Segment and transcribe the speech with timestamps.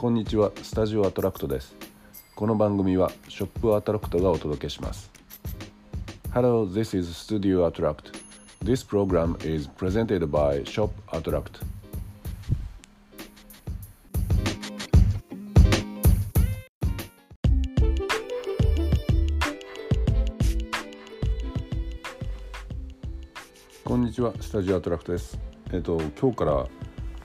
[0.00, 0.52] こんにちは。
[0.62, 1.74] スタジオアトラクトです。
[2.36, 5.10] この番組はショップアトラクトがお届けします。
[6.32, 8.12] Hello this is Studio Attract.
[8.62, 11.64] This program is presented by Shop Attract.
[23.84, 24.32] こんにちは。
[24.40, 25.36] スタジオアトラクトです。
[25.72, 26.52] えっ、と今日から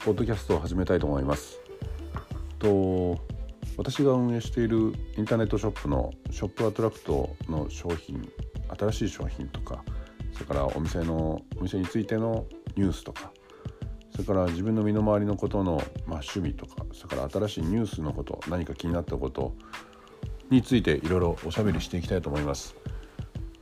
[0.00, 1.67] ポッドキャストを始めたいと思います。
[2.58, 3.18] と
[3.76, 8.28] 私が運営しているインターネットショップのショップアトラクトの商品
[8.76, 9.84] 新しい商品とか
[10.32, 13.32] それからお店のお店についてのニュースとか
[14.12, 15.76] それから自分の身の回りのことの、
[16.06, 19.54] まあ、趣味とかそれから新しいニュースのこと何か気になったこと
[20.50, 22.74] についていろいろおしゃべりしていきたいと思います。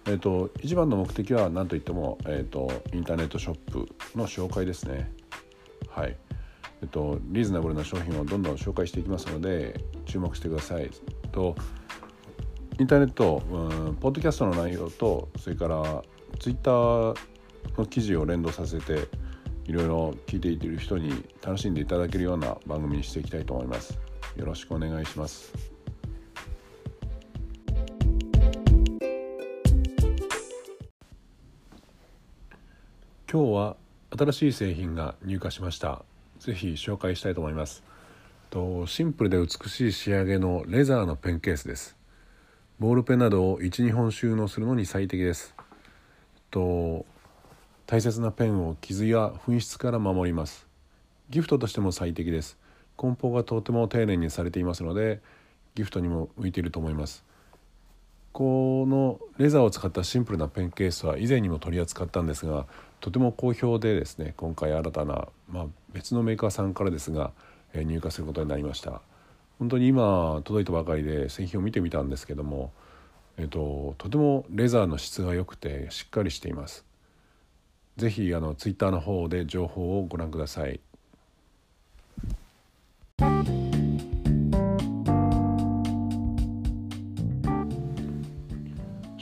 [0.08, 5.10] えーと、一番の目的は何といっても、えーと、インターネットショップの紹介ですね。
[5.88, 6.16] はい。
[6.86, 10.90] っと、リーズナブルな商品をどんどん紹介していきますので注目してください。
[11.32, 11.54] と
[12.78, 16.02] インターネット、うん、ポッドキャストの内容とそれから
[16.38, 17.16] ツイッター
[17.78, 19.08] の記事を連動させて
[19.64, 23.98] いろいろ聞いている人に楽しんでいただけるような番組にしていきたいと思います。
[24.36, 25.52] よろしくお願いします。
[33.30, 33.76] 今日は
[34.16, 36.04] 新しい製品が入荷しました。
[36.38, 37.82] ぜひ紹介したいと思います。
[38.50, 41.96] とシンプルで美しい仕上げのレザーのペンケースです。
[42.78, 45.54] ボールペンなどを12本収納するのに最適です。
[46.50, 47.06] と
[47.86, 50.66] 大切なペンを傷や紛失から守ります。
[51.30, 52.58] ギフトとしても最適です。
[52.96, 55.20] 梱包がとても丁寧にされていますので
[55.74, 57.24] ギフトにも向いていると思います。
[58.36, 62.66] このレザーを使ったシンプルなペンケースは以前にも取り扱ったんですが
[63.00, 67.30] とても好評でですね今回新たな、まあ、別のメーカーさんからですが、
[67.72, 69.00] え、入荷することになりました。
[69.58, 72.72] 本当に今届いたばかりで製品を見てみたんですけども、
[73.38, 76.84] えーと、とてもレザーの質が良くてしっかりしています。
[77.96, 80.80] 是非あのツイッターの方で情報をご覧ください。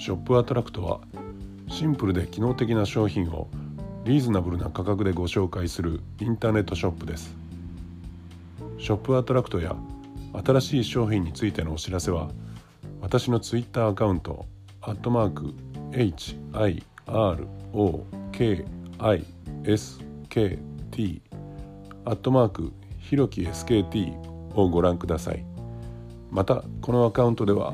[0.05, 1.01] ショップアトラクトは
[1.67, 3.49] シンプルで機能的な商品を
[4.05, 7.35] リーズナブルな価格でご紹介するインターネットショップです。
[8.79, 9.75] ショップアトラクトや
[10.45, 12.29] 新しい商品についてのお知らせは
[13.01, 14.45] 私のツイッターアカウント
[14.83, 15.55] アットマーク
[15.93, 16.83] HIROKISKT
[22.05, 24.13] アットマークひろき SKT
[24.55, 25.47] をご覧ください。
[26.31, 27.73] またこのアカウントでは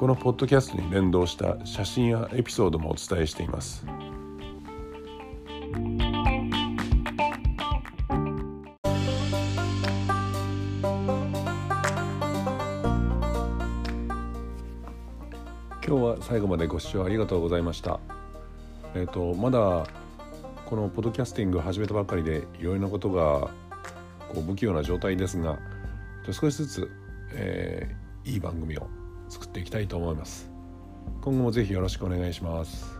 [0.00, 3.84] このポッドキャストに連動した写真やエピソードもお伝えしています。
[3.84, 3.98] 今
[15.82, 18.00] 日は最後までご視聴ありがとうございました。
[18.94, 19.86] えっ、ー、とまだ
[20.64, 23.50] このポッドキャスティングを始めたばかりでいろいろなことが
[24.32, 25.58] こう不器用な状態ですが
[26.30, 26.90] 少しずつ、
[27.34, 28.88] えー、いい番組を
[29.30, 30.50] 作っていきたいと思います。
[31.22, 32.99] 今後もぜひよろしくお願いします。